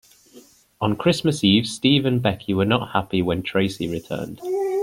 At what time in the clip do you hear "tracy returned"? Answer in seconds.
3.43-4.41